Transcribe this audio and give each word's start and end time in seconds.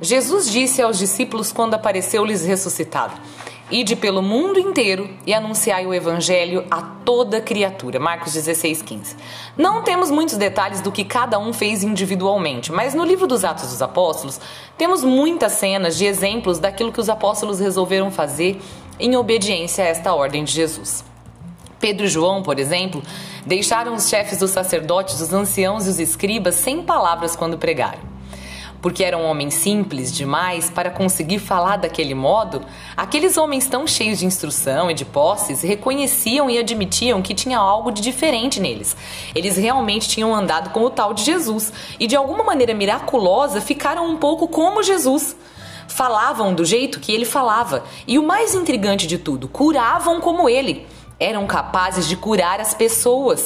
Jesus 0.00 0.50
disse 0.50 0.80
aos 0.80 0.96
discípulos 0.96 1.52
quando 1.52 1.74
apareceu-lhes 1.74 2.44
ressuscitado: 2.44 3.14
Ide 3.68 3.96
pelo 3.96 4.22
mundo 4.22 4.58
inteiro 4.58 5.10
e 5.26 5.34
anunciai 5.34 5.86
o 5.86 5.92
evangelho 5.92 6.64
a 6.70 6.80
toda 6.80 7.40
criatura. 7.40 7.98
Marcos 7.98 8.32
16, 8.32 8.80
15. 8.80 9.16
Não 9.56 9.82
temos 9.82 10.08
muitos 10.08 10.36
detalhes 10.36 10.80
do 10.80 10.92
que 10.92 11.04
cada 11.04 11.38
um 11.38 11.52
fez 11.52 11.82
individualmente, 11.82 12.70
mas 12.70 12.94
no 12.94 13.04
livro 13.04 13.26
dos 13.26 13.44
Atos 13.44 13.68
dos 13.70 13.82
Apóstolos 13.82 14.40
temos 14.78 15.02
muitas 15.02 15.52
cenas 15.52 15.98
de 15.98 16.06
exemplos 16.06 16.60
daquilo 16.60 16.92
que 16.92 17.00
os 17.00 17.08
apóstolos 17.08 17.58
resolveram 17.58 18.10
fazer 18.10 18.60
em 19.00 19.16
obediência 19.16 19.84
a 19.84 19.88
esta 19.88 20.14
ordem 20.14 20.44
de 20.44 20.52
Jesus. 20.52 21.04
Pedro 21.80 22.06
e 22.06 22.08
João, 22.08 22.42
por 22.42 22.58
exemplo, 22.58 23.02
deixaram 23.44 23.94
os 23.94 24.08
chefes 24.08 24.38
dos 24.38 24.50
sacerdotes, 24.50 25.20
os 25.20 25.32
anciãos 25.32 25.86
e 25.86 25.90
os 25.90 25.98
escribas 25.98 26.54
sem 26.54 26.82
palavras 26.82 27.36
quando 27.36 27.58
pregaram 27.58 28.07
porque 28.80 29.02
eram 29.02 29.24
homens 29.24 29.54
simples 29.54 30.12
demais 30.12 30.70
para 30.70 30.90
conseguir 30.90 31.38
falar 31.38 31.76
daquele 31.76 32.14
modo, 32.14 32.62
aqueles 32.96 33.36
homens 33.36 33.66
tão 33.66 33.86
cheios 33.86 34.18
de 34.18 34.26
instrução 34.26 34.90
e 34.90 34.94
de 34.94 35.04
posses 35.04 35.62
reconheciam 35.62 36.48
e 36.48 36.58
admitiam 36.58 37.20
que 37.20 37.34
tinha 37.34 37.58
algo 37.58 37.90
de 37.90 38.00
diferente 38.00 38.60
neles. 38.60 38.96
Eles 39.34 39.56
realmente 39.56 40.08
tinham 40.08 40.34
andado 40.34 40.70
com 40.70 40.82
o 40.84 40.90
tal 40.90 41.12
de 41.12 41.24
Jesus 41.24 41.72
e 41.98 42.06
de 42.06 42.16
alguma 42.16 42.44
maneira 42.44 42.74
miraculosa 42.74 43.60
ficaram 43.60 44.06
um 44.08 44.16
pouco 44.16 44.46
como 44.46 44.82
Jesus. 44.82 45.36
Falavam 45.88 46.54
do 46.54 46.64
jeito 46.64 47.00
que 47.00 47.12
ele 47.12 47.24
falava 47.24 47.82
e 48.06 48.18
o 48.18 48.22
mais 48.22 48.54
intrigante 48.54 49.06
de 49.06 49.18
tudo, 49.18 49.48
curavam 49.48 50.20
como 50.20 50.48
ele. 50.48 50.86
Eram 51.18 51.46
capazes 51.46 52.06
de 52.06 52.16
curar 52.16 52.60
as 52.60 52.74
pessoas. 52.74 53.44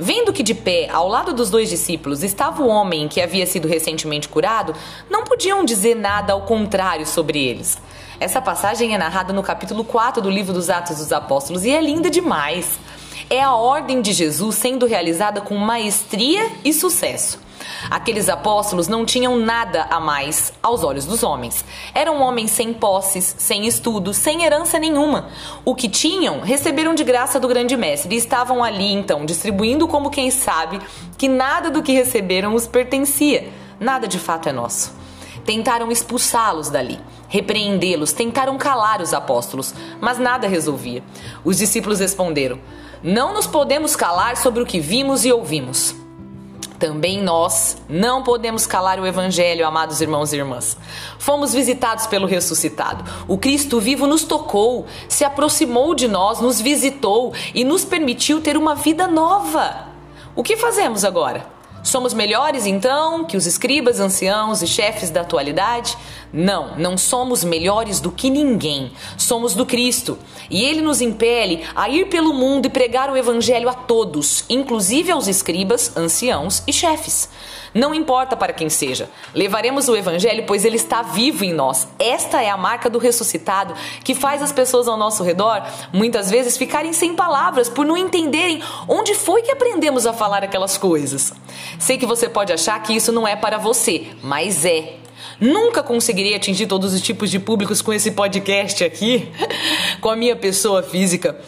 Vendo 0.00 0.32
que 0.32 0.44
de 0.44 0.54
pé, 0.54 0.88
ao 0.92 1.08
lado 1.08 1.32
dos 1.32 1.50
dois 1.50 1.68
discípulos, 1.68 2.22
estava 2.22 2.62
o 2.62 2.68
homem 2.68 3.08
que 3.08 3.20
havia 3.20 3.44
sido 3.44 3.66
recentemente 3.66 4.28
curado, 4.28 4.72
não 5.10 5.24
podiam 5.24 5.64
dizer 5.64 5.96
nada 5.96 6.32
ao 6.32 6.42
contrário 6.42 7.04
sobre 7.04 7.44
eles. 7.44 7.76
Essa 8.20 8.40
passagem 8.40 8.94
é 8.94 8.98
narrada 8.98 9.32
no 9.32 9.42
capítulo 9.42 9.82
4 9.82 10.22
do 10.22 10.30
livro 10.30 10.52
dos 10.52 10.70
Atos 10.70 10.98
dos 10.98 11.12
Apóstolos 11.12 11.64
e 11.64 11.70
é 11.70 11.80
linda 11.80 12.08
demais. 12.08 12.78
É 13.28 13.42
a 13.42 13.54
ordem 13.54 14.00
de 14.00 14.12
Jesus 14.12 14.54
sendo 14.54 14.86
realizada 14.86 15.40
com 15.40 15.56
maestria 15.56 16.48
e 16.64 16.72
sucesso. 16.72 17.47
Aqueles 17.90 18.28
apóstolos 18.28 18.88
não 18.88 19.04
tinham 19.04 19.36
nada 19.36 19.86
a 19.90 20.00
mais 20.00 20.52
aos 20.62 20.82
olhos 20.82 21.06
dos 21.06 21.22
homens. 21.22 21.64
Eram 21.94 22.20
homens 22.20 22.50
sem 22.50 22.72
posses, 22.72 23.34
sem 23.38 23.66
estudos, 23.66 24.16
sem 24.16 24.44
herança 24.44 24.78
nenhuma. 24.78 25.28
O 25.64 25.74
que 25.74 25.88
tinham, 25.88 26.40
receberam 26.40 26.94
de 26.94 27.04
graça 27.04 27.38
do 27.38 27.48
grande 27.48 27.76
mestre 27.76 28.14
e 28.14 28.18
estavam 28.18 28.62
ali 28.62 28.92
então 28.92 29.24
distribuindo 29.24 29.86
como 29.86 30.10
quem 30.10 30.30
sabe 30.30 30.80
que 31.16 31.28
nada 31.28 31.70
do 31.70 31.82
que 31.82 31.92
receberam 31.92 32.54
os 32.54 32.66
pertencia. 32.66 33.48
Nada 33.80 34.08
de 34.08 34.18
fato 34.18 34.48
é 34.48 34.52
nosso. 34.52 34.92
Tentaram 35.44 35.90
expulsá-los 35.90 36.68
dali, 36.68 37.00
repreendê-los, 37.28 38.12
tentaram 38.12 38.58
calar 38.58 39.00
os 39.00 39.14
apóstolos, 39.14 39.74
mas 40.00 40.18
nada 40.18 40.46
resolvia. 40.46 41.02
Os 41.42 41.56
discípulos 41.56 42.00
responderam: 42.00 42.58
Não 43.02 43.32
nos 43.32 43.46
podemos 43.46 43.96
calar 43.96 44.36
sobre 44.36 44.62
o 44.62 44.66
que 44.66 44.80
vimos 44.80 45.24
e 45.24 45.32
ouvimos. 45.32 45.94
Também 46.78 47.20
nós 47.20 47.76
não 47.88 48.22
podemos 48.22 48.66
calar 48.66 49.00
o 49.00 49.06
Evangelho, 49.06 49.66
amados 49.66 50.00
irmãos 50.00 50.32
e 50.32 50.36
irmãs. 50.36 50.76
Fomos 51.18 51.52
visitados 51.52 52.06
pelo 52.06 52.26
ressuscitado. 52.26 53.04
O 53.26 53.36
Cristo 53.36 53.80
vivo 53.80 54.06
nos 54.06 54.22
tocou, 54.22 54.86
se 55.08 55.24
aproximou 55.24 55.94
de 55.94 56.06
nós, 56.06 56.40
nos 56.40 56.60
visitou 56.60 57.34
e 57.52 57.64
nos 57.64 57.84
permitiu 57.84 58.40
ter 58.40 58.56
uma 58.56 58.76
vida 58.76 59.08
nova. 59.08 59.88
O 60.36 60.42
que 60.42 60.56
fazemos 60.56 61.04
agora? 61.04 61.57
Somos 61.88 62.12
melhores 62.12 62.66
então 62.66 63.24
que 63.24 63.34
os 63.34 63.46
escribas, 63.46 63.98
anciãos 63.98 64.60
e 64.60 64.66
chefes 64.66 65.08
da 65.08 65.22
atualidade? 65.22 65.96
Não, 66.30 66.76
não 66.76 66.98
somos 66.98 67.42
melhores 67.42 67.98
do 67.98 68.12
que 68.12 68.28
ninguém. 68.28 68.92
Somos 69.16 69.54
do 69.54 69.64
Cristo. 69.64 70.18
E 70.50 70.62
ele 70.62 70.82
nos 70.82 71.00
impele 71.00 71.66
a 71.74 71.88
ir 71.88 72.08
pelo 72.08 72.34
mundo 72.34 72.66
e 72.66 72.68
pregar 72.68 73.10
o 73.10 73.16
evangelho 73.16 73.70
a 73.70 73.72
todos, 73.72 74.44
inclusive 74.50 75.10
aos 75.10 75.28
escribas, 75.28 75.96
anciãos 75.96 76.62
e 76.66 76.74
chefes. 76.74 77.30
Não 77.74 77.94
importa 77.94 78.36
para 78.36 78.52
quem 78.52 78.68
seja, 78.68 79.10
levaremos 79.34 79.88
o 79.88 79.96
evangelho, 79.96 80.44
pois 80.46 80.64
ele 80.64 80.76
está 80.76 81.02
vivo 81.02 81.44
em 81.44 81.52
nós. 81.52 81.86
Esta 81.98 82.42
é 82.42 82.48
a 82.48 82.56
marca 82.56 82.88
do 82.88 82.98
ressuscitado 82.98 83.74
que 84.02 84.14
faz 84.14 84.42
as 84.42 84.52
pessoas 84.52 84.88
ao 84.88 84.96
nosso 84.96 85.22
redor 85.22 85.62
muitas 85.92 86.30
vezes 86.30 86.56
ficarem 86.56 86.92
sem 86.92 87.14
palavras 87.14 87.68
por 87.68 87.84
não 87.84 87.96
entenderem 87.96 88.62
onde 88.88 89.14
foi 89.14 89.42
que 89.42 89.50
aprendemos 89.50 90.06
a 90.06 90.12
falar 90.12 90.42
aquelas 90.42 90.76
coisas. 90.76 91.32
Sei 91.78 91.96
que 91.96 92.06
você 92.06 92.28
pode 92.28 92.52
achar 92.52 92.82
que 92.82 92.94
isso 92.94 93.12
não 93.12 93.26
é 93.26 93.36
para 93.36 93.58
você, 93.58 94.08
mas 94.22 94.64
é. 94.64 94.96
Nunca 95.40 95.82
conseguirei 95.82 96.34
atingir 96.34 96.66
todos 96.66 96.92
os 96.92 97.00
tipos 97.00 97.30
de 97.30 97.38
públicos 97.38 97.80
com 97.80 97.92
esse 97.92 98.10
podcast 98.10 98.82
aqui, 98.84 99.28
com 100.00 100.10
a 100.10 100.16
minha 100.16 100.34
pessoa 100.34 100.82
física. 100.82 101.38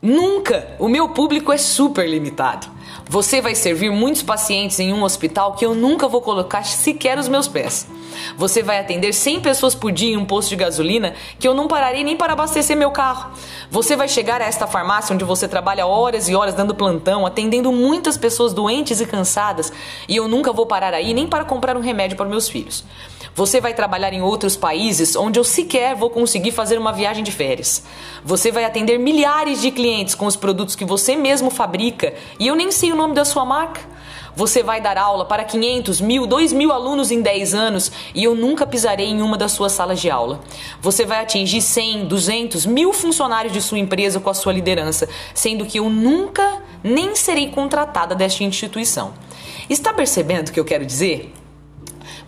Nunca! 0.00 0.76
O 0.78 0.88
meu 0.88 1.08
público 1.08 1.52
é 1.52 1.58
super 1.58 2.08
limitado. 2.08 2.75
Você 3.08 3.40
vai 3.40 3.54
servir 3.54 3.90
muitos 3.92 4.20
pacientes 4.20 4.80
em 4.80 4.92
um 4.92 5.04
hospital 5.04 5.52
que 5.52 5.64
eu 5.64 5.76
nunca 5.76 6.08
vou 6.08 6.20
colocar 6.20 6.64
sequer 6.64 7.16
os 7.18 7.28
meus 7.28 7.46
pés. 7.46 7.86
Você 8.36 8.64
vai 8.64 8.80
atender 8.80 9.12
100 9.12 9.40
pessoas 9.40 9.76
por 9.76 9.92
dia 9.92 10.14
em 10.14 10.16
um 10.16 10.24
posto 10.24 10.48
de 10.48 10.56
gasolina 10.56 11.14
que 11.38 11.46
eu 11.46 11.54
não 11.54 11.68
pararei 11.68 12.02
nem 12.02 12.16
para 12.16 12.32
abastecer 12.32 12.76
meu 12.76 12.90
carro. 12.90 13.30
Você 13.70 13.94
vai 13.94 14.08
chegar 14.08 14.40
a 14.40 14.44
esta 14.44 14.66
farmácia 14.66 15.14
onde 15.14 15.24
você 15.24 15.46
trabalha 15.46 15.86
horas 15.86 16.28
e 16.28 16.34
horas 16.34 16.54
dando 16.54 16.74
plantão, 16.74 17.24
atendendo 17.24 17.70
muitas 17.70 18.16
pessoas 18.16 18.52
doentes 18.52 19.00
e 19.00 19.06
cansadas, 19.06 19.72
e 20.08 20.16
eu 20.16 20.26
nunca 20.26 20.52
vou 20.52 20.66
parar 20.66 20.92
aí 20.92 21.14
nem 21.14 21.28
para 21.28 21.44
comprar 21.44 21.76
um 21.76 21.80
remédio 21.80 22.16
para 22.16 22.26
meus 22.26 22.48
filhos. 22.48 22.84
Você 23.36 23.60
vai 23.60 23.74
trabalhar 23.74 24.14
em 24.14 24.22
outros 24.22 24.56
países 24.56 25.14
onde 25.14 25.38
eu 25.38 25.44
sequer 25.44 25.94
vou 25.94 26.08
conseguir 26.08 26.52
fazer 26.52 26.78
uma 26.78 26.90
viagem 26.90 27.22
de 27.22 27.30
férias. 27.30 27.82
Você 28.24 28.50
vai 28.50 28.64
atender 28.64 28.98
milhares 28.98 29.60
de 29.60 29.70
clientes 29.70 30.14
com 30.14 30.24
os 30.24 30.36
produtos 30.36 30.74
que 30.74 30.86
você 30.86 31.14
mesmo 31.14 31.50
fabrica 31.50 32.14
e 32.40 32.46
eu 32.46 32.56
nem 32.56 32.72
sei 32.72 32.92
o 32.92 32.96
nome 32.96 33.12
da 33.12 33.26
sua 33.26 33.44
marca. 33.44 33.82
Você 34.34 34.62
vai 34.62 34.80
dar 34.80 34.96
aula 34.96 35.26
para 35.26 35.44
500, 35.44 36.00
mil, 36.00 36.26
2 36.26 36.54
mil 36.54 36.72
alunos 36.72 37.10
em 37.10 37.20
10 37.20 37.52
anos 37.52 37.92
e 38.14 38.24
eu 38.24 38.34
nunca 38.34 38.66
pisarei 38.66 39.08
em 39.08 39.20
uma 39.20 39.36
das 39.36 39.52
suas 39.52 39.72
salas 39.72 40.00
de 40.00 40.10
aula. 40.10 40.40
Você 40.80 41.04
vai 41.04 41.20
atingir 41.20 41.60
100, 41.60 42.06
200, 42.06 42.64
mil 42.64 42.94
funcionários 42.94 43.52
de 43.52 43.60
sua 43.60 43.78
empresa 43.78 44.18
com 44.18 44.30
a 44.30 44.34
sua 44.34 44.54
liderança, 44.54 45.06
sendo 45.34 45.66
que 45.66 45.78
eu 45.78 45.90
nunca 45.90 46.62
nem 46.82 47.14
serei 47.14 47.50
contratada 47.50 48.14
desta 48.14 48.44
instituição. 48.44 49.12
Está 49.68 49.92
percebendo 49.92 50.48
o 50.48 50.52
que 50.52 50.60
eu 50.60 50.64
quero 50.64 50.86
dizer? 50.86 51.34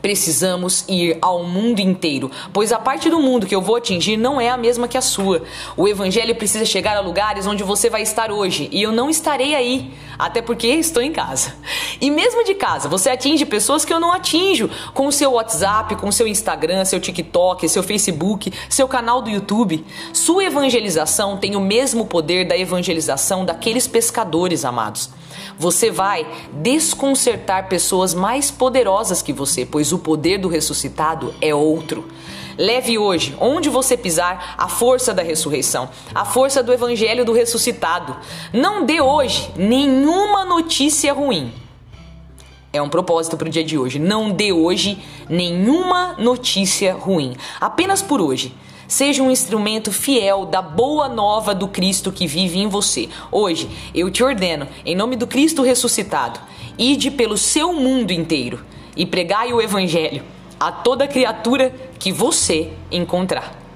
Precisamos 0.00 0.84
ir 0.88 1.18
ao 1.20 1.42
mundo 1.42 1.80
inteiro, 1.80 2.30
pois 2.52 2.72
a 2.72 2.78
parte 2.78 3.10
do 3.10 3.18
mundo 3.18 3.46
que 3.46 3.54
eu 3.54 3.60
vou 3.60 3.76
atingir 3.76 4.16
não 4.16 4.40
é 4.40 4.48
a 4.48 4.56
mesma 4.56 4.86
que 4.86 4.96
a 4.96 5.02
sua. 5.02 5.42
O 5.76 5.88
evangelho 5.88 6.34
precisa 6.36 6.64
chegar 6.64 6.96
a 6.96 7.00
lugares 7.00 7.46
onde 7.46 7.64
você 7.64 7.90
vai 7.90 8.02
estar 8.02 8.30
hoje 8.30 8.68
e 8.70 8.82
eu 8.82 8.92
não 8.92 9.10
estarei 9.10 9.54
aí, 9.54 9.92
até 10.18 10.40
porque 10.40 10.68
estou 10.68 11.02
em 11.02 11.12
casa. 11.12 11.54
E 12.00 12.10
mesmo 12.10 12.44
de 12.44 12.54
casa, 12.54 12.88
você 12.88 13.10
atinge 13.10 13.44
pessoas 13.44 13.84
que 13.84 13.92
eu 13.92 13.98
não 13.98 14.12
atinjo 14.12 14.70
com 14.94 15.06
o 15.08 15.12
seu 15.12 15.32
WhatsApp, 15.32 15.96
com 15.96 16.08
o 16.08 16.12
seu 16.12 16.28
Instagram, 16.28 16.84
seu 16.84 17.00
TikTok, 17.00 17.68
seu 17.68 17.82
Facebook, 17.82 18.52
seu 18.68 18.86
canal 18.86 19.20
do 19.20 19.30
YouTube. 19.30 19.84
Sua 20.12 20.44
evangelização 20.44 21.36
tem 21.36 21.56
o 21.56 21.60
mesmo 21.60 22.06
poder 22.06 22.46
da 22.46 22.56
evangelização 22.56 23.44
daqueles 23.44 23.88
pescadores 23.88 24.64
amados. 24.64 25.10
Você 25.58 25.90
vai 25.90 26.26
desconcertar 26.52 27.68
pessoas 27.68 28.14
mais 28.14 28.50
poderosas 28.50 29.22
que 29.22 29.32
você, 29.32 29.66
pois 29.66 29.87
o 29.92 29.98
poder 29.98 30.38
do 30.38 30.48
ressuscitado 30.48 31.34
é 31.40 31.54
outro. 31.54 32.04
Leve 32.58 32.98
hoje, 32.98 33.36
onde 33.38 33.68
você 33.68 33.96
pisar, 33.96 34.56
a 34.58 34.68
força 34.68 35.14
da 35.14 35.22
ressurreição, 35.22 35.88
a 36.12 36.24
força 36.24 36.60
do 36.60 36.72
evangelho 36.72 37.24
do 37.24 37.32
ressuscitado. 37.32 38.16
Não 38.52 38.84
dê 38.84 39.00
hoje 39.00 39.48
nenhuma 39.56 40.44
notícia 40.44 41.12
ruim. 41.12 41.52
É 42.72 42.82
um 42.82 42.88
propósito 42.88 43.36
para 43.36 43.46
o 43.46 43.50
dia 43.50 43.62
de 43.62 43.78
hoje. 43.78 44.00
Não 44.00 44.32
dê 44.32 44.52
hoje 44.52 44.98
nenhuma 45.28 46.14
notícia 46.18 46.94
ruim. 46.94 47.36
Apenas 47.60 48.02
por 48.02 48.20
hoje. 48.20 48.52
Seja 48.88 49.22
um 49.22 49.30
instrumento 49.30 49.92
fiel 49.92 50.44
da 50.44 50.60
boa 50.60 51.08
nova 51.08 51.54
do 51.54 51.68
Cristo 51.68 52.10
que 52.10 52.26
vive 52.26 52.58
em 52.58 52.68
você. 52.68 53.08
Hoje, 53.30 53.70
eu 53.94 54.10
te 54.10 54.24
ordeno, 54.24 54.66
em 54.84 54.96
nome 54.96 55.14
do 55.14 55.26
Cristo 55.26 55.62
ressuscitado, 55.62 56.40
ide 56.76 57.10
pelo 57.10 57.36
seu 57.36 57.72
mundo 57.72 58.12
inteiro 58.12 58.64
e 58.98 59.06
pregai 59.06 59.52
o 59.52 59.62
Evangelho 59.62 60.22
a 60.60 60.70
toda 60.70 61.06
criatura 61.06 61.72
que 61.98 62.12
você 62.12 62.72
encontrar. 62.90 63.67